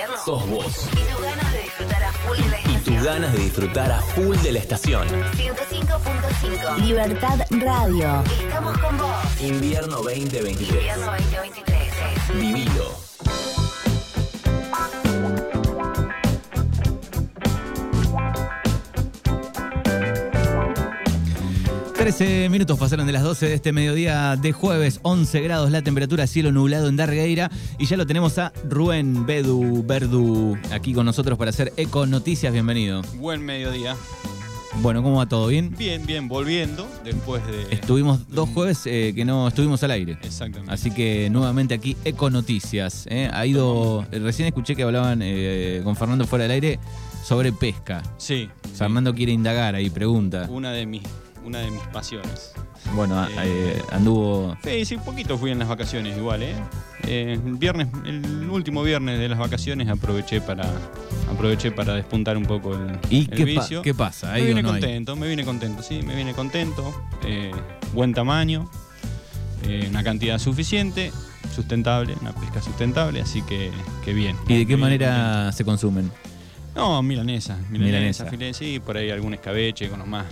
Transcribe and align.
invierno 0.00 0.24
sos 0.24 0.48
vos. 0.48 0.64
y 0.92 1.12
tus 1.12 1.22
ganas 1.22 1.52
de 1.52 1.62
disfrutar 1.62 2.02
a 2.04 2.12
full 2.12 2.36
de 2.38 2.48
la 2.48 2.58
Y 2.60 2.62
tus 2.62 2.70
estación. 2.76 3.04
ganas 3.04 3.32
de 3.32 3.38
disfrutar 3.38 3.92
a 3.92 4.00
full 4.00 4.36
de 4.38 4.52
la 4.52 4.58
estación. 4.58 5.08
105.5. 5.08 6.76
Libertad 6.78 7.38
Radio. 7.50 8.22
Estamos 8.40 8.78
con 8.78 8.96
vos. 8.98 9.40
Invierno 9.40 9.96
2023. 9.96 10.70
Invierno 10.70 11.06
2023. 11.06 12.34
Vivilo. 12.34 13.59
13 22.00 22.48
minutos 22.48 22.78
pasaron 22.78 23.06
de 23.06 23.12
las 23.12 23.22
12 23.22 23.46
de 23.46 23.54
este 23.54 23.72
mediodía 23.72 24.34
de 24.36 24.52
jueves, 24.52 25.00
11 25.02 25.42
grados 25.42 25.70
la 25.70 25.82
temperatura, 25.82 26.26
cielo 26.26 26.50
nublado 26.50 26.88
en 26.88 26.96
Dargueira 26.96 27.50
y 27.78 27.84
ya 27.84 27.98
lo 27.98 28.06
tenemos 28.06 28.38
a 28.38 28.54
Rubén 28.66 29.26
Bedu 29.26 29.84
Verdu 29.86 30.56
aquí 30.72 30.94
con 30.94 31.04
nosotros 31.04 31.36
para 31.36 31.50
hacer 31.50 31.74
Eco 31.76 32.06
Noticias, 32.06 32.54
bienvenido. 32.54 33.02
Buen 33.16 33.44
mediodía. 33.44 33.96
Bueno, 34.76 35.02
¿cómo 35.02 35.18
va 35.18 35.28
todo? 35.28 35.48
¿Bien? 35.48 35.74
Bien, 35.76 36.06
bien, 36.06 36.26
volviendo 36.26 36.88
después 37.04 37.46
de. 37.46 37.66
Estuvimos 37.70 38.26
dos 38.30 38.48
jueves 38.48 38.80
eh, 38.86 39.12
que 39.14 39.26
no 39.26 39.46
estuvimos 39.46 39.82
al 39.82 39.90
aire. 39.90 40.16
Exactamente. 40.22 40.72
Así 40.72 40.90
que 40.90 41.28
nuevamente 41.28 41.74
aquí 41.74 41.98
Eco 42.06 42.30
Noticias. 42.30 43.06
¿eh? 43.10 43.28
Ha 43.30 43.44
ido, 43.44 44.06
recién 44.10 44.48
escuché 44.48 44.74
que 44.74 44.84
hablaban 44.84 45.20
eh, 45.22 45.82
con 45.84 45.96
Fernando 45.96 46.26
fuera 46.26 46.44
del 46.44 46.52
aire 46.52 46.78
sobre 47.22 47.52
pesca. 47.52 48.02
Sí. 48.16 48.48
sí. 48.64 48.70
Fernando 48.74 49.14
quiere 49.14 49.32
indagar 49.32 49.74
ahí, 49.74 49.90
pregunta. 49.90 50.46
Una 50.48 50.72
de 50.72 50.86
mis, 50.86 51.02
una 51.50 51.58
de 51.60 51.70
mis 51.70 51.82
pasiones. 51.88 52.52
Bueno, 52.94 53.20
a- 53.20 53.28
Eh, 53.28 53.76
eh, 53.76 53.82
anduvo... 53.92 54.56
Sí, 54.64 54.84
sí, 54.84 54.94
un 54.96 55.04
poquito 55.04 55.36
fui 55.36 55.50
en 55.50 55.58
las 55.58 55.68
vacaciones 55.68 56.16
igual, 56.16 56.42
¿eh? 56.42 56.54
Eh, 57.06 57.38
el 57.44 57.54
viernes, 57.56 57.88
el 58.04 58.48
último 58.50 58.82
viernes 58.82 59.18
de 59.18 59.28
las 59.28 59.38
vacaciones 59.38 59.88
aproveché 59.88 60.40
para 60.40 60.64
aproveché 61.30 61.70
para 61.72 61.94
despuntar 61.94 62.36
un 62.36 62.44
poco 62.44 62.74
el, 62.74 62.98
¿Y 63.10 63.20
el 63.20 63.30
qué, 63.30 63.54
pa- 63.54 63.82
qué 63.82 63.94
pasa? 63.94 64.32
¿Hay 64.32 64.42
Me 64.42 64.48
vine 64.48 64.62
no 64.62 64.68
hay? 64.72 64.80
contento, 64.80 65.16
me 65.16 65.28
vine 65.28 65.44
contento, 65.44 65.82
sí, 65.82 66.02
me 66.02 66.14
vine 66.14 66.34
contento. 66.34 66.94
eh, 67.24 67.50
buen 67.92 68.14
tamaño, 68.14 68.68
eh, 69.64 69.86
una 69.90 70.02
cantidad 70.04 70.38
suficiente, 70.38 71.12
sustentable, 71.54 72.14
una 72.20 72.32
pesca 72.32 72.60
sustentable, 72.62 73.20
así 73.20 73.42
que, 73.42 73.70
que 74.04 74.12
bien. 74.12 74.36
¿Y 74.48 74.58
de 74.58 74.66
qué 74.66 74.76
manera 74.76 75.50
se 75.52 75.64
consumen? 75.64 76.10
No, 76.74 77.02
milanesa, 77.02 77.56
Milanesa. 77.70 78.24
milanesa, 78.30 78.58
sí, 78.58 78.78
por 78.80 78.96
ahí 78.96 79.10
algún 79.10 79.34
escabeche 79.34 79.88
con 79.88 79.98
los 79.98 80.06
más, 80.08 80.24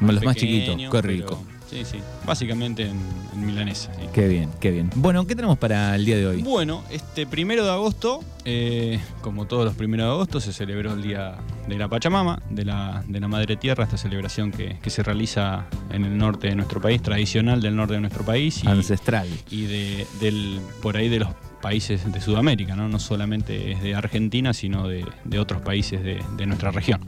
Los 0.00 0.22
más 0.24 0.36
chiquitos, 0.36 0.76
qué 0.76 0.88
pero- 0.90 1.08
rico. 1.08 1.42
Sí, 1.70 1.84
sí, 1.84 1.98
básicamente 2.26 2.84
en, 2.84 2.96
en 3.34 3.44
milanesa. 3.46 3.92
sí. 3.92 4.06
Qué 4.14 4.26
bien, 4.26 4.48
qué 4.58 4.70
bien. 4.70 4.90
Bueno, 4.94 5.26
¿qué 5.26 5.36
tenemos 5.36 5.58
para 5.58 5.94
el 5.96 6.06
día 6.06 6.16
de 6.16 6.26
hoy? 6.26 6.42
Bueno, 6.42 6.82
este 6.90 7.26
primero 7.26 7.62
de 7.62 7.70
agosto, 7.70 8.20
eh, 8.46 8.98
como 9.20 9.44
todos 9.46 9.66
los 9.66 9.74
primeros 9.74 10.06
de 10.06 10.12
agosto, 10.12 10.40
se 10.40 10.54
celebró 10.54 10.94
el 10.94 11.02
Día 11.02 11.34
de 11.68 11.76
la 11.78 11.88
Pachamama, 11.88 12.40
de 12.50 12.64
la, 12.64 13.04
de 13.06 13.20
la 13.20 13.28
Madre 13.28 13.56
Tierra, 13.56 13.84
esta 13.84 13.96
celebración 13.96 14.50
que, 14.50 14.78
que 14.82 14.90
se 14.90 15.02
realiza 15.02 15.66
en 15.90 16.04
el 16.04 16.16
norte 16.16 16.48
de 16.48 16.56
nuestro 16.56 16.80
país, 16.80 17.02
tradicional 17.02 17.60
del 17.60 17.76
norte 17.76 17.94
de 17.94 18.00
nuestro 18.00 18.24
país. 18.24 18.62
Y, 18.64 18.68
Ancestral. 18.68 19.28
y 19.50 19.66
de, 19.66 20.06
del, 20.20 20.60
por 20.82 20.96
ahí 20.96 21.08
de 21.08 21.20
los 21.20 21.28
países 21.60 22.10
de 22.10 22.20
Sudamérica, 22.20 22.76
¿no? 22.76 22.88
no 22.88 22.98
solamente 22.98 23.72
es 23.72 23.82
de 23.82 23.94
Argentina, 23.94 24.54
sino 24.54 24.86
de, 24.88 25.04
de 25.24 25.38
otros 25.38 25.60
países 25.60 26.02
de, 26.02 26.22
de 26.36 26.46
nuestra 26.46 26.70
región. 26.70 27.00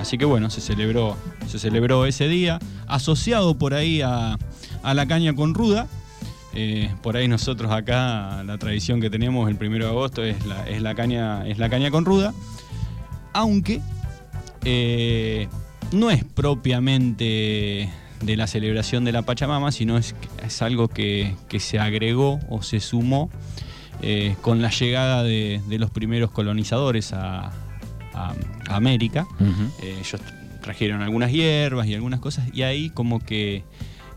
Así 0.00 0.18
que 0.18 0.24
bueno, 0.24 0.50
se 0.50 0.60
celebró, 0.60 1.16
se 1.46 1.58
celebró 1.58 2.06
ese 2.06 2.28
día, 2.28 2.58
asociado 2.86 3.58
por 3.58 3.74
ahí 3.74 4.00
a, 4.00 4.38
a 4.82 4.94
la 4.94 5.06
caña 5.06 5.34
con 5.34 5.54
ruda. 5.54 5.86
Eh, 6.54 6.90
por 7.02 7.16
ahí 7.16 7.28
nosotros 7.28 7.70
acá, 7.70 8.42
la 8.44 8.56
tradición 8.58 9.00
que 9.00 9.10
tenemos 9.10 9.48
el 9.48 9.56
primero 9.56 9.84
de 9.84 9.90
agosto 9.90 10.24
es 10.24 10.44
la, 10.46 10.68
es 10.68 10.80
la, 10.80 10.94
caña, 10.94 11.46
es 11.46 11.58
la 11.58 11.68
caña 11.68 11.90
con 11.90 12.04
ruda, 12.04 12.32
aunque 13.34 13.80
eh, 14.64 15.48
no 15.92 16.10
es 16.10 16.24
propiamente 16.24 17.88
de 18.22 18.36
la 18.36 18.46
celebración 18.46 19.04
de 19.04 19.12
la 19.12 19.22
Pachamama, 19.22 19.70
sino 19.72 19.96
es, 19.96 20.14
es 20.44 20.60
algo 20.62 20.88
que, 20.88 21.34
que 21.48 21.60
se 21.60 21.78
agregó 21.78 22.40
o 22.48 22.62
se 22.62 22.80
sumó 22.80 23.30
eh, 24.02 24.34
con 24.42 24.60
la 24.62 24.70
llegada 24.70 25.22
de, 25.22 25.60
de 25.68 25.78
los 25.78 25.90
primeros 25.90 26.30
colonizadores 26.30 27.12
a, 27.12 27.46
a- 28.14 28.34
a 28.68 28.76
América. 28.76 29.26
Eh, 29.82 29.96
ellos 30.00 30.20
trajeron 30.60 31.02
algunas 31.02 31.30
hierbas 31.32 31.86
y 31.86 31.94
algunas 31.94 32.20
cosas 32.20 32.48
y 32.52 32.62
ahí 32.62 32.90
como 32.90 33.20
que, 33.20 33.62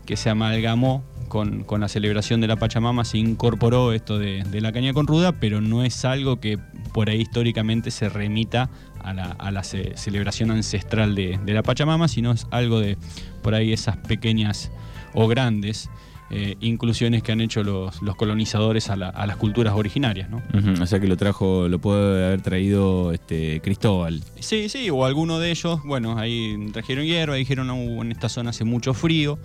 que 0.04 0.16
se 0.16 0.28
amalgamó 0.30 1.02
con, 1.32 1.64
con 1.64 1.80
la 1.80 1.88
celebración 1.88 2.42
de 2.42 2.46
la 2.46 2.56
Pachamama, 2.56 3.06
se 3.06 3.16
incorporó 3.16 3.94
esto 3.94 4.18
de, 4.18 4.42
de 4.44 4.60
la 4.60 4.70
caña 4.70 4.92
con 4.92 5.06
ruda, 5.06 5.32
pero 5.32 5.62
no 5.62 5.82
es 5.82 6.04
algo 6.04 6.40
que 6.40 6.58
por 6.92 7.08
ahí 7.08 7.22
históricamente 7.22 7.90
se 7.90 8.10
remita 8.10 8.68
a 9.02 9.14
la, 9.14 9.24
a 9.32 9.50
la 9.50 9.64
ce- 9.64 9.96
celebración 9.96 10.50
ancestral 10.50 11.14
de, 11.14 11.40
de 11.42 11.54
la 11.54 11.62
Pachamama, 11.62 12.06
sino 12.08 12.32
es 12.32 12.46
algo 12.50 12.80
de 12.80 12.98
por 13.42 13.54
ahí 13.54 13.72
esas 13.72 13.96
pequeñas 13.96 14.70
o 15.14 15.26
grandes 15.26 15.88
eh, 16.30 16.56
inclusiones 16.60 17.22
que 17.22 17.32
han 17.32 17.40
hecho 17.40 17.62
los, 17.62 18.02
los 18.02 18.14
colonizadores 18.16 18.90
a, 18.90 18.96
la- 18.96 19.08
a 19.08 19.26
las 19.26 19.36
culturas 19.36 19.72
originarias. 19.74 20.28
¿no? 20.28 20.42
O 20.82 20.86
sea 20.86 21.00
que 21.00 21.06
lo 21.08 21.16
trajo, 21.16 21.66
lo 21.66 21.78
puede 21.78 22.26
haber 22.26 22.42
traído 22.42 23.10
este 23.12 23.62
Cristóbal. 23.62 24.22
Sí, 24.38 24.68
sí, 24.68 24.90
o 24.90 25.06
alguno 25.06 25.38
de 25.38 25.50
ellos, 25.50 25.80
bueno, 25.84 26.18
ahí 26.18 26.56
trajeron 26.74 27.06
hierba, 27.06 27.36
dijeron, 27.36 27.70
"Uh, 27.70 28.02
en 28.02 28.12
esta 28.12 28.28
zona 28.28 28.50
hace 28.50 28.64
mucho 28.64 28.92
frío. 28.92 29.38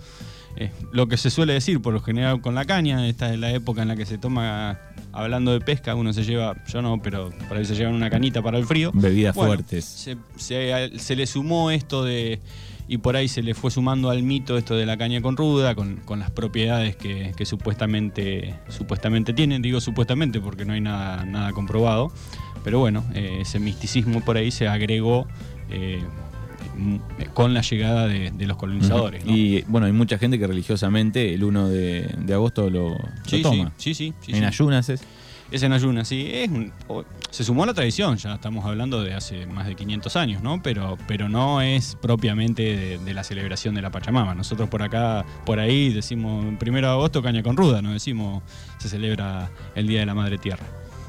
Eh, 0.60 0.70
lo 0.92 1.06
que 1.06 1.16
se 1.16 1.30
suele 1.30 1.52
decir 1.52 1.80
por 1.80 1.92
lo 1.94 2.00
general 2.00 2.40
con 2.40 2.54
la 2.54 2.64
caña, 2.64 3.06
esta 3.06 3.32
es 3.32 3.38
la 3.38 3.52
época 3.52 3.82
en 3.82 3.88
la 3.88 3.94
que 3.96 4.04
se 4.06 4.18
toma, 4.18 4.78
hablando 5.12 5.52
de 5.52 5.60
pesca, 5.60 5.94
uno 5.94 6.12
se 6.12 6.24
lleva, 6.24 6.56
yo 6.66 6.82
no, 6.82 7.00
pero 7.00 7.30
por 7.48 7.56
ahí 7.56 7.64
se 7.64 7.76
llevan 7.76 7.94
una 7.94 8.10
canita 8.10 8.42
para 8.42 8.58
el 8.58 8.66
frío. 8.66 8.90
Bebidas 8.92 9.34
Bueno, 9.36 9.54
fuertes. 9.54 9.84
Se, 9.84 10.16
se- 10.36 10.98
se 10.98 11.14
le 11.16 11.26
sumó 11.28 11.70
esto 11.70 12.02
de, 12.04 12.40
y 12.88 12.98
por 12.98 13.14
ahí 13.14 13.28
se 13.28 13.42
le 13.42 13.54
fue 13.54 13.70
sumando 13.70 14.10
al 14.10 14.22
mito 14.24 14.58
esto 14.58 14.74
de 14.74 14.84
la 14.86 14.96
caña 14.96 15.20
con 15.22 15.36
ruda, 15.36 15.74
con, 15.76 15.96
con 15.98 16.18
las 16.18 16.30
propiedades 16.32 16.96
que, 16.96 17.32
que 17.36 17.46
supuestamente, 17.46 18.54
supuestamente 18.68 19.32
tienen, 19.32 19.62
digo 19.62 19.80
supuestamente 19.80 20.40
porque 20.40 20.64
no 20.64 20.72
hay 20.72 20.80
nada, 20.80 21.24
nada 21.24 21.52
comprobado, 21.52 22.10
pero 22.64 22.80
bueno, 22.80 23.04
eh, 23.14 23.38
ese 23.42 23.60
misticismo 23.60 24.24
por 24.24 24.36
ahí 24.36 24.50
se 24.50 24.66
agregó 24.66 25.26
eh, 25.70 26.02
con 27.34 27.54
la 27.54 27.62
llegada 27.62 28.06
de, 28.06 28.30
de 28.30 28.46
los 28.46 28.56
colonizadores. 28.56 29.24
¿no? 29.24 29.34
Y 29.34 29.64
bueno, 29.68 29.86
hay 29.86 29.92
mucha 29.92 30.18
gente 30.18 30.38
que 30.38 30.46
religiosamente 30.46 31.34
el 31.34 31.44
1 31.44 31.68
de, 31.68 32.14
de 32.18 32.34
agosto 32.34 32.70
lo, 32.70 32.90
lo 32.90 32.98
sí, 33.26 33.42
toma. 33.42 33.72
sí, 33.76 33.94
sí, 33.94 34.12
sí, 34.20 34.26
sí, 34.26 34.32
en 34.32 34.38
sí. 34.38 34.44
ayunas 34.44 34.88
es. 34.88 35.02
Es 35.50 35.62
en 35.62 35.72
ayunas, 35.72 36.06
sí. 36.06 36.28
Es 36.30 36.50
se 37.30 37.42
sumó 37.42 37.62
a 37.62 37.66
la 37.66 37.72
tradición, 37.72 38.18
ya 38.18 38.34
estamos 38.34 38.66
hablando 38.66 39.02
de 39.02 39.14
hace 39.14 39.46
más 39.46 39.66
de 39.66 39.76
500 39.76 40.14
años, 40.16 40.42
¿no? 40.42 40.62
Pero, 40.62 40.98
pero 41.06 41.30
no 41.30 41.62
es 41.62 41.96
propiamente 42.00 42.62
de, 42.76 42.98
de 42.98 43.14
la 43.14 43.24
celebración 43.24 43.74
de 43.74 43.80
la 43.80 43.90
Pachamama. 43.90 44.34
Nosotros 44.34 44.68
por 44.68 44.82
acá, 44.82 45.24
por 45.46 45.58
ahí 45.58 45.90
decimos 45.90 46.54
primero 46.58 46.88
de 46.88 46.92
agosto 46.92 47.22
caña 47.22 47.42
con 47.42 47.56
ruda, 47.56 47.80
no 47.80 47.92
decimos 47.92 48.42
se 48.78 48.90
celebra 48.90 49.50
el 49.74 49.86
Día 49.86 50.00
de 50.00 50.06
la 50.06 50.14
Madre 50.14 50.36
Tierra. 50.36 50.66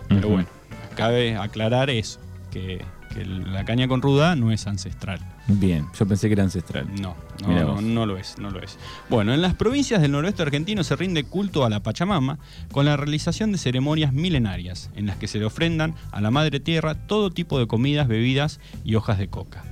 Pero 0.08 0.30
bueno, 0.30 0.48
cabe 0.96 1.36
aclarar 1.36 1.90
eso, 1.90 2.20
que, 2.50 2.82
que 3.14 3.26
la 3.26 3.66
caña 3.66 3.88
con 3.88 4.02
ruda 4.02 4.36
no 4.36 4.52
es 4.52 4.68
ancestral. 4.68 5.20
Bien, 5.48 5.88
yo 5.98 6.08
pensé 6.08 6.28
que 6.28 6.34
era 6.34 6.44
ancestral. 6.44 6.88
No, 7.02 7.16
no, 7.46 7.54
no, 7.54 7.82
no 7.82 8.06
lo 8.06 8.18
es, 8.18 8.38
no 8.38 8.52
lo 8.52 8.62
es. 8.62 8.78
Bueno, 9.10 9.34
en 9.34 9.42
las 9.42 9.56
provincias 9.56 10.02
del 10.02 10.12
noroeste 10.12 10.44
argentino 10.44 10.84
se 10.84 10.96
rinde 10.96 11.24
culto 11.24 11.66
a 11.66 11.70
la 11.70 11.82
Pachamama 11.82 12.40
con 12.72 12.86
la 12.86 12.98
realización 12.98 13.52
de 13.52 13.58
ceremonias 13.58 14.14
milenarias 14.14 14.92
en 14.96 15.08
las 15.08 15.18
que 15.18 15.28
se 15.28 15.40
le 15.40 15.46
ofrendan 15.46 15.96
a 16.12 16.22
la 16.22 16.32
Madre 16.32 16.60
Tierra 16.60 16.96
todo 16.96 17.32
tipo 17.32 17.60
de 17.60 17.68
comidas, 17.68 18.08
bebidas 18.08 18.60
y 18.84 18.96
hojas 18.96 19.18
de 19.18 19.28
coca. 19.28 19.64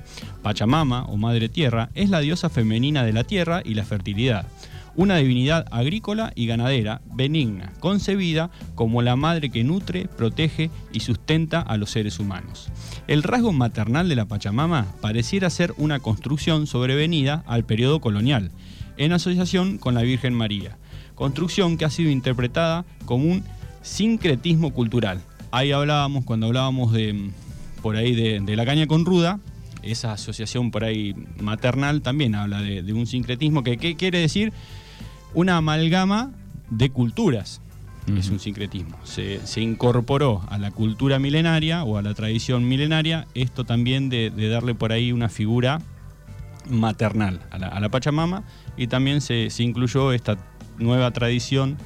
Pachamama 0.42 1.04
o 1.04 1.16
Madre 1.16 1.48
Tierra 1.48 1.90
es 1.94 2.10
la 2.10 2.20
diosa 2.20 2.48
femenina 2.48 3.04
de 3.04 3.12
la 3.12 3.24
tierra 3.24 3.62
y 3.64 3.74
la 3.74 3.84
fertilidad, 3.84 4.46
una 4.98 5.18
divinidad 5.18 5.64
agrícola 5.70 6.32
y 6.34 6.46
ganadera 6.46 7.02
benigna, 7.14 7.72
concebida 7.78 8.50
como 8.74 9.00
la 9.00 9.14
madre 9.14 9.48
que 9.48 9.62
nutre, 9.62 10.08
protege 10.08 10.72
y 10.92 11.00
sustenta 11.00 11.60
a 11.60 11.76
los 11.76 11.90
seres 11.90 12.18
humanos. 12.18 12.68
El 13.06 13.22
rasgo 13.22 13.52
maternal 13.52 14.08
de 14.08 14.16
la 14.16 14.24
Pachamama 14.24 14.88
pareciera 15.00 15.50
ser 15.50 15.72
una 15.76 16.00
construcción 16.00 16.66
sobrevenida 16.66 17.44
al 17.46 17.64
periodo 17.64 18.00
colonial, 18.00 18.50
en 18.96 19.12
asociación 19.12 19.78
con 19.78 19.94
la 19.94 20.02
Virgen 20.02 20.34
María, 20.34 20.78
construcción 21.14 21.78
que 21.78 21.84
ha 21.84 21.90
sido 21.90 22.10
interpretada 22.10 22.84
como 23.04 23.30
un 23.30 23.44
sincretismo 23.82 24.74
cultural. 24.74 25.22
Ahí 25.52 25.70
hablábamos, 25.70 26.24
cuando 26.24 26.46
hablábamos 26.46 26.92
de 26.92 27.12
mm, 27.12 27.32
por 27.82 27.94
ahí 27.94 28.16
de, 28.16 28.56
la 28.56 28.66
caña 28.66 28.88
con 28.88 29.04
ruda, 29.04 29.38
esa 29.84 30.14
asociación 30.14 30.72
por 30.72 30.82
ahí 30.82 31.14
maternal 31.40 32.02
también 32.02 32.34
habla 32.34 32.60
de, 32.60 32.82
de 32.82 32.92
un 32.92 33.06
sincretismo 33.06 33.62
que 33.62 33.76
¿qué 33.76 33.94
quiere 33.94 34.18
decir 34.18 34.52
una 35.34 35.56
amalgama 35.56 36.32
de 36.70 36.90
culturas. 36.90 37.60
Es 38.16 38.30
un 38.30 38.40
sincretismo. 38.40 38.96
Se, 39.04 39.46
se 39.46 39.60
incorporó 39.60 40.42
a 40.48 40.56
la 40.56 40.70
cultura 40.70 41.18
milenaria 41.18 41.84
o 41.84 41.98
a 41.98 42.02
la 42.02 42.14
tradición 42.14 42.66
milenaria 42.66 43.26
esto 43.34 43.64
también 43.64 44.08
de, 44.08 44.30
de 44.30 44.48
darle 44.48 44.74
por 44.74 44.92
ahí 44.92 45.12
una 45.12 45.28
figura 45.28 45.82
maternal 46.70 47.40
a 47.50 47.58
la, 47.58 47.68
a 47.68 47.80
la 47.80 47.90
Pachamama 47.90 48.44
y 48.78 48.86
también 48.86 49.20
se, 49.20 49.50
se 49.50 49.62
incluyó 49.62 50.12
esta 50.12 50.38
nueva 50.78 51.10
tradición 51.10 51.76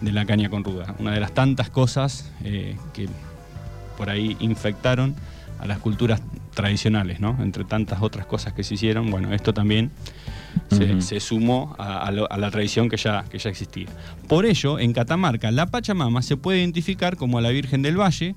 de 0.00 0.12
la 0.12 0.24
caña 0.24 0.48
con 0.48 0.64
ruda. 0.64 0.94
Una 0.98 1.12
de 1.12 1.20
las 1.20 1.32
tantas 1.32 1.68
cosas 1.68 2.32
eh, 2.42 2.76
que 2.94 3.08
por 3.98 4.08
ahí 4.08 4.36
infectaron 4.40 5.14
a 5.58 5.66
las 5.66 5.78
culturas 5.78 6.22
tradicionales, 6.54 7.20
¿no? 7.20 7.36
Entre 7.42 7.64
tantas 7.64 8.02
otras 8.02 8.26
cosas 8.26 8.52
que 8.52 8.64
se 8.64 8.74
hicieron, 8.74 9.10
bueno, 9.10 9.32
esto 9.32 9.52
también 9.52 9.90
se, 11.00 11.20
sumó 11.20 11.74
a, 11.78 12.06
a 12.06 12.10
lo- 12.12 12.30
a 12.30 12.36
la 12.38 12.50
tradición 12.50 12.88
que 12.88 12.96
ya, 12.96 13.24
que 13.30 13.38
ya 13.38 13.50
existía. 13.50 13.86
Por 14.28 14.46
ello, 14.46 14.78
en 14.78 14.92
Catamarca, 14.92 15.50
la 15.50 15.66
Pachamama 15.66 16.22
se 16.22 16.36
puede 16.36 16.58
identificar 16.58 17.16
como 17.16 17.40
la 17.40 17.50
Virgen 17.50 17.82
del 17.82 18.00
Valle, 18.00 18.34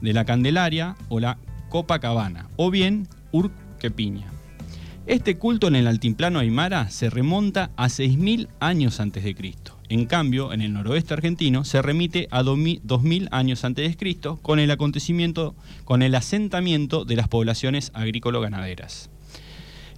de 0.00 0.12
la 0.12 0.24
Candelaria 0.24 0.96
o 1.08 1.20
la 1.20 1.38
Copacabana, 1.68 2.48
o 2.56 2.70
bien 2.70 3.08
Urquepiña. 3.32 4.26
Este 5.06 5.36
culto 5.38 5.68
en 5.68 5.76
el 5.76 5.86
altiplano 5.86 6.38
aymara 6.38 6.90
se 6.90 7.08
remonta 7.08 7.70
a 7.76 7.86
6.000 7.88 8.48
años 8.60 9.00
antes 9.00 9.24
de 9.24 9.34
Cristo. 9.34 9.74
En 9.88 10.04
cambio, 10.04 10.52
en 10.52 10.60
el 10.60 10.74
noroeste 10.74 11.14
argentino 11.14 11.64
se 11.64 11.80
remite 11.80 12.28
a 12.30 12.42
2000 12.42 12.82
2.000 12.82 13.28
años 13.30 13.64
antes 13.64 13.88
de 13.90 13.96
Cristo 13.96 14.38
con 14.42 14.58
el 14.58 14.70
acontecimiento, 14.70 15.54
con 15.86 16.02
el 16.02 16.14
asentamiento 16.14 17.06
de 17.06 17.16
las 17.16 17.26
poblaciones 17.28 17.90
agrícola-ganaderas. 17.94 19.08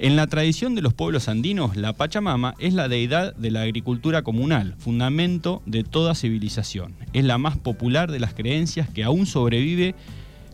En 0.03 0.17
la 0.17 0.27
tradición 0.29 0.75
de 0.75 0.81
los 0.81 0.95
pueblos 0.95 1.29
andinos, 1.29 1.77
la 1.77 1.93
Pachamama 1.93 2.55
es 2.59 2.73
la 2.73 2.89
deidad 2.89 3.37
de 3.37 3.51
la 3.51 3.61
agricultura 3.61 4.23
comunal, 4.23 4.75
fundamento 4.79 5.61
de 5.67 5.85
toda 5.85 6.15
civilización. 6.15 6.95
Es 7.13 7.23
la 7.23 7.37
más 7.37 7.59
popular 7.59 8.11
de 8.11 8.19
las 8.19 8.33
creencias 8.33 8.89
que 8.89 9.05
aún 9.05 9.27
sobrevive 9.27 9.95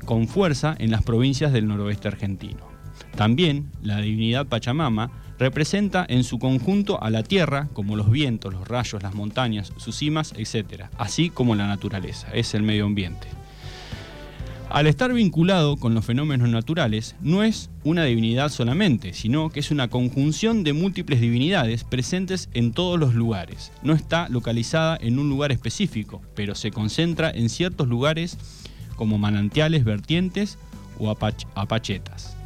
con 0.04 0.26
fuerza 0.26 0.74
en 0.80 0.90
las 0.90 1.04
provincias 1.04 1.52
del 1.52 1.68
noroeste 1.68 2.08
argentino. 2.08 2.66
También 3.14 3.70
la 3.84 4.00
divinidad 4.00 4.46
Pachamama 4.46 5.12
representa 5.38 6.04
en 6.08 6.24
su 6.24 6.40
conjunto 6.40 7.00
a 7.00 7.08
la 7.10 7.22
tierra, 7.22 7.68
como 7.72 7.94
los 7.94 8.10
vientos, 8.10 8.52
los 8.52 8.66
rayos, 8.66 9.00
las 9.00 9.14
montañas, 9.14 9.72
sus 9.76 9.94
cimas, 9.94 10.34
etc., 10.36 10.86
así 10.98 11.30
como 11.30 11.54
la 11.54 11.68
naturaleza, 11.68 12.26
es 12.34 12.52
el 12.54 12.64
medio 12.64 12.84
ambiente. 12.84 13.28
Al 14.68 14.86
estar 14.86 15.12
vinculado 15.12 15.76
con 15.76 15.94
los 15.94 16.04
fenómenos 16.04 16.48
naturales, 16.50 17.14
no 17.22 17.42
es 17.42 17.70
una 17.84 18.04
divinidad 18.04 18.50
solamente, 18.50 19.14
sino 19.14 19.48
que 19.48 19.60
es 19.60 19.70
una 19.70 19.88
conjunción 19.88 20.64
de 20.64 20.72
múltiples 20.72 21.20
divinidades 21.20 21.84
presentes 21.84 22.50
en 22.52 22.72
todos 22.72 22.98
los 22.98 23.14
lugares. 23.14 23.72
No 23.82 23.94
está 23.94 24.28
localizada 24.28 24.98
en 25.00 25.18
un 25.18 25.30
lugar 25.30 25.52
específico, 25.52 26.20
pero 26.34 26.54
se 26.54 26.72
concentra 26.72 27.30
en 27.30 27.48
ciertos 27.48 27.88
lugares 27.88 28.36
como 28.96 29.18
manantiales, 29.18 29.84
vertientes 29.84 30.58
o 30.98 31.10
apach- 31.14 31.46
apachetas. 31.54 32.36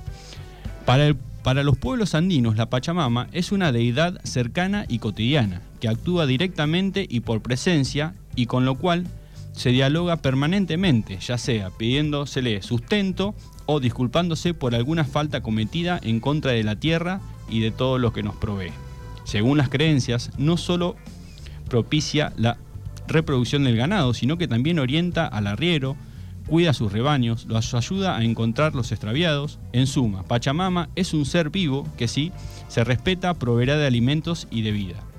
Para, 0.85 1.15
para 1.43 1.65
los 1.65 1.79
pueblos 1.79 2.15
andinos, 2.15 2.57
la 2.57 2.69
Pachamama 2.71 3.29
es 3.33 3.51
una 3.51 3.73
deidad 3.73 4.21
cercana 4.25 4.85
y 4.89 4.99
cotidiana, 4.99 5.63
que 5.81 5.89
actúa 5.89 6.27
directamente 6.27 7.07
y 7.09 7.21
por 7.21 7.41
presencia, 7.41 8.15
y 8.37 8.47
con 8.47 8.65
lo 8.65 8.77
cual 8.77 9.07
se 9.61 9.73
dialoga 9.73 10.17
permanentemente, 10.17 11.19
ya 11.21 11.37
sea 11.37 11.69
pidiéndosele 11.69 12.63
sustento 12.63 13.35
o 13.67 13.79
disculpándose 13.79 14.55
por 14.55 14.75
alguna 14.75 15.05
falta 15.05 15.43
cometida 15.43 16.01
en 16.03 16.19
contra 16.19 16.53
de 16.53 16.65
la 16.65 16.77
tierra 16.77 17.21
y 17.47 17.61
de 17.61 17.71
todo 17.71 17.99
lo 17.99 18.11
que 18.15 18.23
nos 18.23 18.35
provee. 18.37 18.73
Según 19.25 19.59
las 19.59 19.69
creencias, 19.69 20.31
no 20.39 20.57
solo 20.57 20.97
propicia 21.69 22.33
la 22.39 22.57
reproducción 23.07 23.65
del 23.65 23.77
ganado, 23.77 24.15
sino 24.15 24.39
que 24.39 24.49
también 24.49 24.79
orienta 24.79 25.27
al 25.27 25.47
arriero, 25.47 25.95
cuida 26.47 26.73
sus 26.73 26.91
rebaños, 26.91 27.45
los 27.45 27.75
ayuda 27.75 28.17
a 28.17 28.25
encontrar 28.25 28.75
los 28.75 28.93
extraviados. 28.93 29.59
En 29.75 29.87
suma, 29.87 30.23
Pachamama 30.23 30.89
es 30.97 31.13
un 31.13 31.27
ser 31.27 31.51
vivo 31.51 31.87
que 31.99 32.09
sí 32.09 32.33
se 32.69 32.83
respeta, 32.83 33.35
proveerá 33.35 33.77
de 33.77 33.87
alimentos 33.87 34.49
y 34.51 34.63
de 34.63 34.71
vida. 34.71 35.10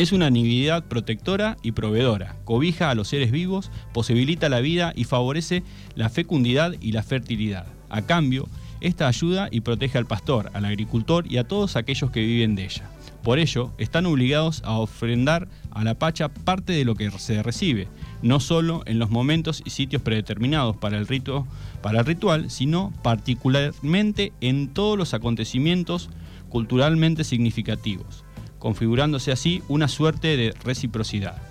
Es 0.00 0.12
una 0.12 0.30
divinidad 0.30 0.84
protectora 0.84 1.58
y 1.62 1.72
proveedora, 1.72 2.36
cobija 2.46 2.88
a 2.88 2.94
los 2.94 3.08
seres 3.08 3.30
vivos, 3.30 3.70
posibilita 3.92 4.48
la 4.48 4.60
vida 4.60 4.94
y 4.96 5.04
favorece 5.04 5.62
la 5.94 6.08
fecundidad 6.08 6.72
y 6.80 6.92
la 6.92 7.02
fertilidad. 7.02 7.66
A 7.90 8.00
cambio, 8.00 8.48
esta 8.80 9.08
ayuda 9.08 9.48
y 9.50 9.60
protege 9.60 9.98
al 9.98 10.06
pastor, 10.06 10.50
al 10.54 10.64
agricultor 10.64 11.30
y 11.30 11.36
a 11.36 11.44
todos 11.44 11.76
aquellos 11.76 12.10
que 12.10 12.24
viven 12.24 12.54
de 12.54 12.64
ella. 12.64 12.88
Por 13.22 13.38
ello, 13.38 13.72
están 13.76 14.06
obligados 14.06 14.62
a 14.64 14.78
ofrendar 14.78 15.48
a 15.70 15.84
la 15.84 15.92
Pacha 15.98 16.30
parte 16.30 16.72
de 16.72 16.86
lo 16.86 16.94
que 16.94 17.10
se 17.10 17.42
recibe, 17.42 17.86
no 18.22 18.40
solo 18.40 18.82
en 18.86 18.98
los 18.98 19.10
momentos 19.10 19.60
y 19.66 19.68
sitios 19.68 20.00
predeterminados 20.00 20.78
para 20.78 20.96
el, 20.96 21.08
rito, 21.08 21.46
para 21.82 21.98
el 21.98 22.06
ritual, 22.06 22.50
sino 22.50 22.90
particularmente 23.02 24.32
en 24.40 24.68
todos 24.68 24.96
los 24.96 25.12
acontecimientos 25.12 26.08
culturalmente 26.48 27.22
significativos, 27.22 28.24
configurándose 28.60 29.32
así 29.32 29.64
una 29.66 29.88
suerte 29.88 30.36
de 30.36 30.54
reciprocidad. 30.62 31.42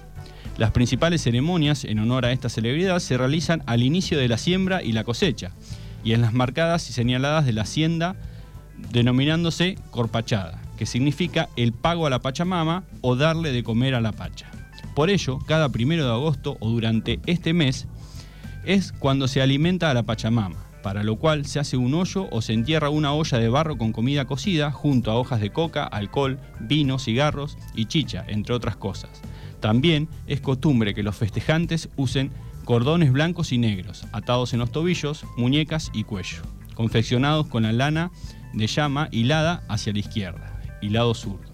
Las 0.58 0.72
principales 0.72 1.22
ceremonias 1.24 1.84
en 1.84 2.00
honor 2.00 2.26
a 2.26 2.32
esta 2.32 2.48
celebridad 2.48 3.00
se 3.00 3.18
realizan 3.18 3.64
al 3.66 3.84
inicio 3.84 4.18
de 4.18 4.30
la 4.30 4.38
siembra 4.38 4.82
y 4.82 4.94
la 4.94 5.04
cosecha, 5.04 5.52
y 6.04 6.14
en 6.14 6.22
las 6.22 6.34
marcadas 6.34 6.90
y 6.90 6.94
señaladas 6.94 7.46
de 7.46 7.54
la 7.54 7.64
hacienda, 7.64 8.16
denominándose 8.92 9.78
corpachada, 9.92 10.62
que 10.78 10.86
significa 10.86 11.50
el 11.58 11.74
pago 11.74 12.08
a 12.08 12.10
la 12.10 12.20
Pachamama 12.20 12.84
o 13.02 13.16
darle 13.18 13.52
de 13.52 13.64
comer 13.64 13.96
a 13.96 14.02
la 14.02 14.14
Pacha. 14.14 14.50
Por 14.96 15.10
ello, 15.10 15.40
cada 15.46 15.70
primero 15.70 16.06
de 16.06 16.12
agosto 16.12 16.58
o 16.60 16.70
durante 16.70 17.20
este 17.26 17.54
mes 17.54 17.88
es 18.66 18.92
cuando 18.92 19.28
se 19.28 19.42
alimenta 19.42 19.90
a 19.90 19.94
la 19.94 20.04
Pachamama, 20.04 20.58
para 20.82 21.04
lo 21.04 21.18
cual 21.18 21.46
se 21.46 21.60
hace 21.60 21.78
un 21.78 21.94
hoyo 21.94 22.28
o 22.32 22.42
se 22.42 22.54
entierra 22.54 22.90
una 22.90 23.14
olla 23.14 23.38
de 23.38 23.50
barro 23.50 23.78
con 23.78 23.92
comida 23.92 24.26
cocida 24.26 24.72
junto 24.72 25.12
a 25.12 25.16
hojas 25.16 25.42
de 25.42 25.52
coca, 25.52 25.84
alcohol, 25.84 26.40
vino, 26.60 27.00
cigarros 27.00 27.58
y 27.76 27.86
chicha, 27.86 28.24
entre 28.28 28.56
otras 28.56 28.76
cosas. 28.76 29.10
También 29.60 30.08
es 30.28 30.42
costumbre 30.42 30.94
que 30.94 31.04
los 31.04 31.16
festejantes 31.16 31.90
usen 31.98 32.32
cordones 32.64 33.12
blancos 33.12 33.52
y 33.52 33.58
negros, 33.58 34.06
atados 34.12 34.54
en 34.54 34.60
los 34.60 34.72
tobillos, 34.72 35.26
muñecas 35.38 35.90
y 35.94 36.04
cuello, 36.04 36.44
confeccionados 36.76 37.48
con 37.48 37.64
la 37.64 37.74
lana 37.74 38.12
de 38.54 38.68
llama 38.68 39.10
hilada 39.12 39.64
hacia 39.68 39.94
la 39.94 40.00
izquierda 40.00 40.62
y 40.82 40.90
lado 40.90 41.14
zurdo. 41.14 41.50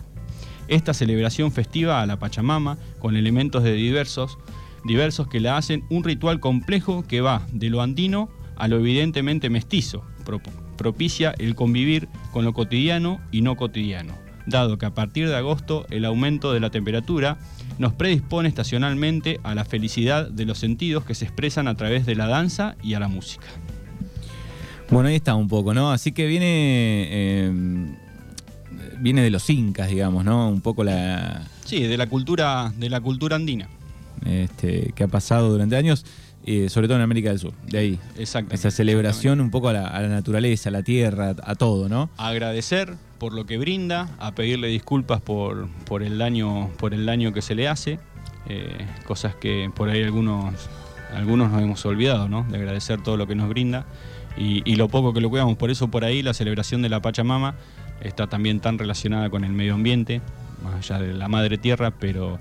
Esta 0.67 0.93
celebración 0.93 1.51
festiva 1.51 2.01
a 2.01 2.05
la 2.05 2.17
Pachamama, 2.17 2.77
con 2.99 3.15
elementos 3.15 3.63
de 3.63 3.73
diversos, 3.73 4.37
diversos 4.83 5.27
que 5.27 5.39
la 5.39 5.57
hacen 5.57 5.83
un 5.89 6.03
ritual 6.03 6.39
complejo 6.39 7.03
que 7.07 7.21
va 7.21 7.41
de 7.51 7.69
lo 7.69 7.81
andino 7.81 8.29
a 8.57 8.67
lo 8.67 8.77
evidentemente 8.79 9.49
mestizo, 9.49 10.03
pro- 10.25 10.41
propicia 10.77 11.33
el 11.37 11.55
convivir 11.55 12.07
con 12.31 12.45
lo 12.45 12.53
cotidiano 12.53 13.19
y 13.31 13.41
no 13.41 13.55
cotidiano, 13.55 14.13
dado 14.45 14.77
que 14.77 14.85
a 14.85 14.93
partir 14.93 15.27
de 15.27 15.35
agosto 15.35 15.85
el 15.89 16.05
aumento 16.05 16.53
de 16.53 16.59
la 16.59 16.69
temperatura 16.69 17.37
nos 17.79 17.93
predispone 17.93 18.47
estacionalmente 18.49 19.39
a 19.43 19.55
la 19.55 19.65
felicidad 19.65 20.29
de 20.29 20.45
los 20.45 20.57
sentidos 20.57 21.03
que 21.05 21.15
se 21.15 21.25
expresan 21.25 21.67
a 21.67 21.75
través 21.75 22.05
de 22.05 22.15
la 22.15 22.27
danza 22.27 22.75
y 22.83 22.93
a 22.93 22.99
la 22.99 23.07
música. 23.07 23.47
Bueno, 24.89 25.09
ahí 25.09 25.15
está 25.15 25.35
un 25.35 25.47
poco, 25.47 25.73
¿no? 25.73 25.91
Así 25.91 26.11
que 26.11 26.27
viene. 26.27 27.07
eh, 27.09 27.51
viene 28.99 29.21
de 29.23 29.29
los 29.31 29.49
incas, 29.49 29.89
digamos, 29.89 30.23
¿no? 30.23 30.47
Un 30.49 30.61
poco 30.61 30.83
la. 30.83 31.43
Sí, 31.65 31.81
de 31.83 31.97
la 31.97 32.07
cultura, 32.07 32.71
de 32.77 32.89
la 32.89 33.01
cultura 33.01 33.35
andina. 33.35 33.67
este, 34.25 34.93
que 34.95 35.03
ha 35.03 35.07
pasado 35.07 35.49
durante 35.51 35.75
años, 35.75 36.05
eh, 36.47 36.69
sobre 36.69 36.87
todo 36.87 36.97
en 36.97 37.03
América 37.03 37.29
del 37.29 37.39
Sur. 37.39 37.53
De 37.67 37.79
ahí. 37.79 37.99
Exacto. 38.17 38.53
Esa 38.53 38.69
celebración 38.69 39.41
un 39.41 39.49
poco 39.49 39.69
a 39.69 39.73
la, 39.73 39.87
a 39.87 40.01
la 40.01 40.09
naturaleza, 40.09 40.69
a 40.69 40.71
la 40.71 40.83
tierra, 40.83 41.35
a 41.43 41.55
todo, 41.55 41.89
¿no? 41.89 42.09
a 42.17 42.27
agradecer 42.27 42.93
por 43.17 43.33
lo 43.33 43.45
que 43.45 43.57
brinda, 43.57 44.09
a 44.19 44.33
pedirle 44.35 44.67
disculpas 44.67 45.21
por, 45.21 45.67
por 45.85 46.03
el 46.03 46.19
daño, 46.19 46.69
por 46.77 46.93
el 46.93 47.05
daño 47.05 47.33
que 47.33 47.41
se 47.41 47.55
le 47.55 47.67
hace, 47.67 47.97
eh, 48.47 48.77
cosas 49.07 49.33
que 49.33 49.71
por 49.75 49.89
ahí 49.89 50.03
algunos, 50.03 50.53
algunos 51.15 51.51
nos 51.51 51.63
hemos 51.63 51.85
olvidado, 51.85 52.29
¿no? 52.29 52.43
De 52.43 52.57
agradecer 52.57 53.01
todo 53.01 53.17
lo 53.17 53.25
que 53.25 53.33
nos 53.33 53.49
brinda 53.49 53.87
y, 54.37 54.61
y 54.69 54.75
lo 54.75 54.87
poco 54.87 55.13
que 55.13 55.21
lo 55.21 55.31
cuidamos. 55.31 55.57
Por 55.57 55.71
eso 55.71 55.87
por 55.87 56.03
ahí 56.03 56.21
la 56.21 56.35
celebración 56.35 56.83
de 56.83 56.89
la 56.89 57.01
Pachamama 57.01 57.55
está 58.01 58.27
también 58.27 58.59
tan 58.59 58.77
relacionada 58.77 59.31
con 59.31 59.43
el 59.45 59.51
medio 59.51 59.73
ambiente, 59.73 60.21
más 60.63 60.75
allá 60.75 60.99
de 60.99 61.13
la 61.13 61.27
madre 61.27 61.57
tierra, 61.57 61.91
pero 61.91 62.37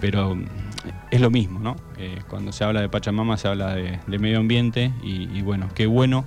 pero 0.00 0.36
es 1.10 1.20
lo 1.20 1.30
mismo, 1.30 1.58
¿no? 1.60 1.76
Eh, 1.98 2.18
cuando 2.28 2.52
se 2.52 2.64
habla 2.64 2.80
de 2.80 2.88
Pachamama 2.88 3.36
se 3.36 3.48
habla 3.48 3.74
de, 3.74 3.98
de 4.06 4.18
medio 4.18 4.38
ambiente 4.38 4.92
y, 5.02 5.28
y 5.36 5.42
bueno, 5.42 5.68
qué 5.74 5.86
bueno 5.86 6.24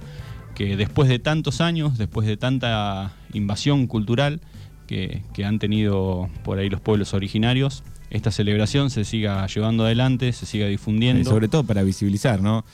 que 0.55 0.75
después 0.75 1.07
de 1.09 1.19
tantos 1.19 1.61
años, 1.61 1.97
después 1.97 2.27
de 2.27 2.35
tanta 2.37 3.13
invasión 3.33 3.87
cultural 3.87 4.41
que, 4.87 5.21
que 5.33 5.45
han 5.45 5.59
tenido 5.59 6.29
por 6.43 6.57
ahí 6.59 6.69
los 6.69 6.81
pueblos 6.81 7.13
originarios, 7.13 7.83
esta 8.09 8.31
celebración 8.31 8.89
se 8.89 9.05
siga 9.05 9.45
llevando 9.47 9.85
adelante, 9.85 10.33
se 10.33 10.45
siga 10.45 10.65
Eh, 10.65 10.69
difundiendo. 10.69 11.29
sobre 11.29 11.47
todo 11.47 11.63
para 11.63 11.83
visibilizar, 11.83 12.41
¿no? 12.41 12.65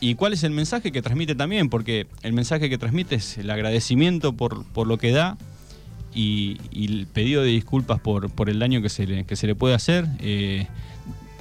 ¿Y 0.00 0.14
cuál 0.14 0.32
es 0.32 0.44
el 0.44 0.50
mensaje 0.50 0.92
que 0.92 1.00
transmite 1.02 1.34
también? 1.34 1.68
Porque 1.68 2.06
el 2.22 2.32
mensaje 2.32 2.68
que 2.68 2.76
transmite 2.78 3.14
es 3.16 3.38
el 3.38 3.50
agradecimiento 3.50 4.32
por, 4.34 4.64
por 4.66 4.86
lo 4.86 4.98
que 4.98 5.10
da 5.10 5.36
y, 6.14 6.58
y 6.70 6.86
el 6.86 7.06
pedido 7.06 7.42
de 7.42 7.48
disculpas 7.48 8.00
por, 8.00 8.30
por 8.30 8.48
el 8.50 8.58
daño 8.58 8.82
que 8.82 8.88
se 8.88 9.06
le, 9.06 9.24
que 9.24 9.36
se 9.36 9.46
le 9.46 9.54
puede 9.54 9.74
hacer. 9.74 10.06
eh, 10.20 10.66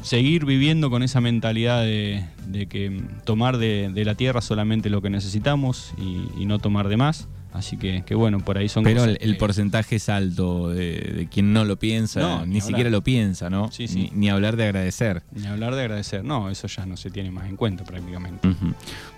seguir 0.06 0.46
viviendo 0.46 0.90
con 0.90 1.04
esa 1.04 1.20
mentalidad 1.20 1.82
de, 1.84 2.24
de 2.48 2.68
que 2.68 3.02
tomar 3.26 3.58
de, 3.58 3.90
de 3.94 4.06
la 4.06 4.16
tierra 4.16 4.42
solamente 4.42 4.90
lo 4.90 5.02
que 5.02 5.10
necesitamos 5.10 5.94
y, 5.98 6.28
y 6.42 6.46
no 6.46 6.60
tomar 6.60 6.88
de 6.88 6.98
más. 6.98 7.28
Así 7.54 7.78
que, 7.78 8.04
que 8.06 8.16
bueno, 8.16 8.40
por 8.44 8.58
ahí 8.58 8.68
son 8.68 8.84
Pero 8.84 9.00
cosas 9.04 9.18
el, 9.22 9.32
que- 9.32 9.40
porcentaje 9.40 9.96
es 9.96 10.10
alto 10.10 10.68
de, 10.72 10.92
de 11.16 11.28
quien 11.30 11.54
no 11.54 11.64
lo 11.64 11.80
piensa, 11.80 12.20
No, 12.20 12.46
ni 12.46 12.56
ni 12.56 12.62
siquiera 12.62 12.90
lo 12.90 13.02
piensa, 13.02 13.50
¿no? 13.50 13.72
Sí, 13.72 13.88
sí. 13.88 14.10
Ni, 14.14 14.20
ni 14.20 14.30
hablar 14.30 14.58
de 14.58 14.66
agradecer. 14.66 15.24
Ni 15.32 15.48
hablar 15.48 15.74
de 15.74 15.80
agradecer. 15.84 16.26
No, 16.26 16.50
eso 16.50 16.68
ya 16.68 16.86
no 16.86 16.98
se 16.98 17.10
tiene 17.12 17.32
más 17.32 17.48
en 17.48 17.56
cuenta 17.56 17.86
prácticamente. 17.86 18.46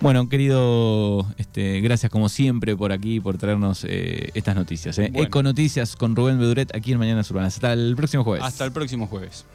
Bueno, 0.02 0.30
querido, 0.30 1.26
este, 1.38 1.82
gracias 1.82 2.12
como 2.12 2.30
siempre 2.30 2.76
por 2.78 2.92
aquí, 2.92 3.20
por 3.20 3.40
traernos 3.40 3.84
eh, 3.90 4.30
estas 4.36 4.56
noticias. 4.56 5.00
¿eh? 5.00 5.10
Bueno. 5.12 5.28
Eco 5.28 5.42
Noticias 5.42 5.96
con 5.96 6.16
Rubén 6.16 6.38
Beduret 6.38 6.76
aquí 6.76 6.92
en 6.92 7.00
Mañanas 7.00 7.32
Urbanas. 7.32 7.56
Hasta 7.56 7.74
el 7.74 7.96
próximo 7.96 8.24
jueves. 8.24 8.46
Hasta 8.46 8.66
el 8.66 8.72
próximo 8.72 9.08
jueves. 9.08 9.46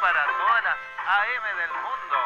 Para 0.00 0.24
todas 0.24 0.64
las 0.64 0.76
AM 1.06 1.56
del 1.58 1.70
mundo. 1.70 2.25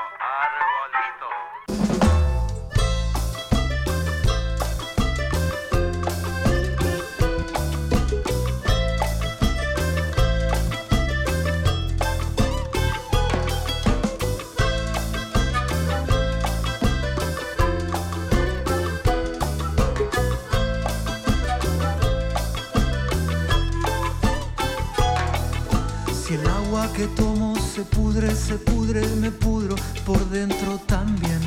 Que 26.97 27.06
tomo 27.09 27.54
se 27.56 27.82
pudre, 27.82 28.35
se 28.35 28.54
pudre, 28.54 29.06
me 29.16 29.30
pudro 29.30 29.76
por 30.04 30.18
dentro 30.30 30.78
también. 30.87 31.40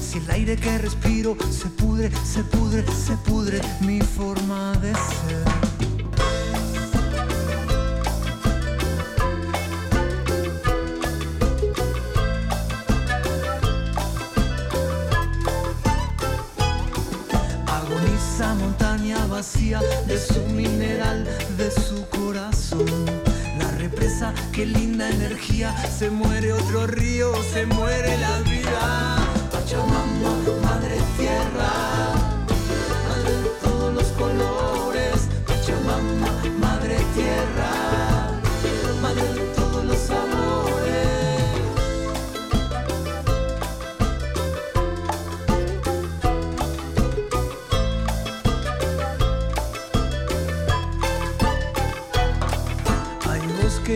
Si 0.00 0.18
el 0.18 0.30
aire 0.30 0.56
que 0.56 0.78
respiro 0.78 1.36
se 1.50 1.68
pudre, 1.68 2.10
se 2.24 2.42
pudre, 2.44 2.84
se 2.92 3.16
pudre 3.18 3.60
mi 3.80 4.00
forma 4.00 4.72
de 4.80 4.92
ser. 4.92 5.44
Agoniza 17.66 18.54
montaña 18.54 19.26
vacía 19.26 19.80
de 20.06 20.18
qué 24.52 24.66
linda 24.66 25.08
energía. 25.08 25.74
Se 25.88 26.10
muere 26.10 26.52
otro 26.52 26.86
río, 26.86 27.32
se 27.52 27.66
muere 27.66 28.16
la 28.18 28.40
vida. 28.40 29.16
Pachamama, 29.50 30.36
madre 30.62 30.98
tierra, 31.16 32.21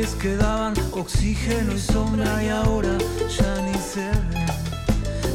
bosques 0.06 0.14
que 0.22 0.36
daban 0.36 0.74
oxígeno 0.92 1.72
y 1.74 1.78
sombra 1.78 2.42
y 2.42 2.48
ahora 2.48 2.96
ya 3.28 3.62
ni 3.62 3.74
se 3.78 4.08
ven. 4.08 4.46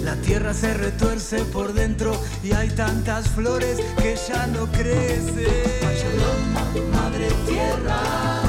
La 0.03 0.15
tierra 0.15 0.53
se 0.53 0.73
retuerce 0.73 1.43
por 1.45 1.73
dentro 1.73 2.13
y 2.43 2.51
hay 2.53 2.69
tantas 2.69 3.27
flores 3.29 3.79
que 4.01 4.15
ya 4.15 4.47
no 4.47 4.67
crecen. 4.71 5.45
Madre 6.91 7.29
tierra, 7.47 8.40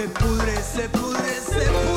se 0.00 0.08
pudre, 0.08 0.62
se 0.62 0.88
pudre, 0.88 1.34
se 1.34 1.52
pudre, 1.52 1.89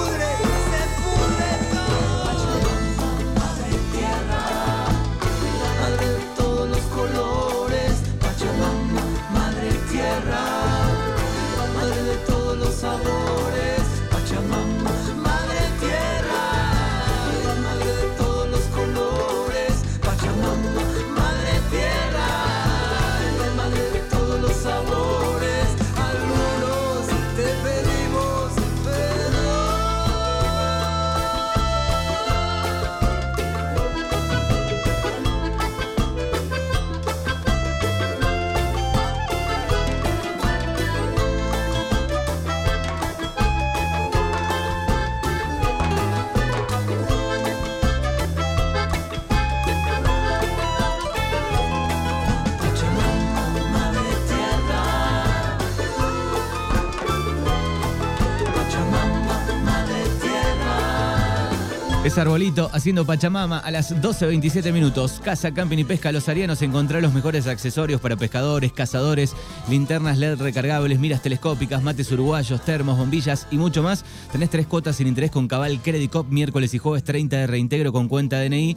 Es 62.04 62.18
Arbolito 62.18 62.70
haciendo 62.74 63.06
Pachamama 63.06 63.60
a 63.60 63.72
las 63.72 63.96
12.27 63.96 64.74
minutos. 64.74 65.22
Casa, 65.24 65.54
Camping 65.54 65.78
y 65.78 65.84
Pesca 65.86 66.12
Los 66.12 66.28
Arianos. 66.28 66.62
Encontrar 66.62 67.02
los 67.02 67.14
mejores 67.14 67.48
accesorios 67.48 68.02
para 68.02 68.18
pescadores, 68.18 68.74
cazadores, 68.74 69.34
linternas 69.70 70.18
LED 70.18 70.42
recargables, 70.42 71.00
miras 71.00 71.22
telescópicas, 71.22 71.82
mates 71.82 72.12
uruguayos, 72.12 72.60
termos, 72.66 72.98
bombillas 72.98 73.48
y 73.52 73.58
mucho 73.58 73.84
más. 73.84 74.04
Tenés 74.34 74.50
tres 74.50 74.68
cuotas 74.68 74.98
sin 74.98 75.08
interés 75.08 75.32
con 75.32 75.48
Cabal 75.48 75.80
Credit 75.82 76.12
Cop, 76.12 76.28
miércoles 76.30 76.74
y 76.74 76.78
jueves 76.78 77.06
30 77.06 77.38
de 77.38 77.48
reintegro 77.48 77.94
con 77.94 78.10
cuenta 78.10 78.38
DNI. 78.38 78.76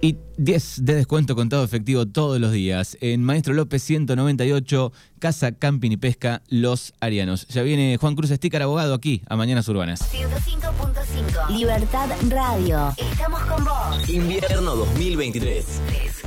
Y 0.00 0.16
10 0.36 0.84
de 0.84 0.94
descuento 0.94 1.34
contado 1.34 1.64
efectivo 1.64 2.06
todos 2.06 2.38
los 2.40 2.52
días. 2.52 2.96
En 3.00 3.24
Maestro 3.24 3.52
López 3.52 3.82
198, 3.82 4.92
Casa, 5.18 5.52
Camping 5.52 5.90
y 5.90 5.96
Pesca 5.96 6.42
Los 6.48 6.94
Arianos. 7.00 7.48
Ya 7.48 7.62
viene 7.62 7.96
Juan 7.96 8.14
Cruz 8.14 8.30
Estícar, 8.30 8.62
abogado, 8.62 8.94
aquí 8.94 9.22
a 9.28 9.36
Mañanas 9.36 9.68
Urbanas. 9.68 10.00
105.5. 10.12 11.50
Libertad 11.50 12.10
Radio. 12.28 12.94
Estamos 12.96 13.40
con 13.40 13.64
vos. 13.64 14.08
Invierno 14.08 14.76
2023. 14.76 15.66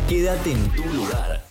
Quédate 0.10 0.52
en 0.52 0.70
tu 0.72 0.84
lugar. 0.94 1.51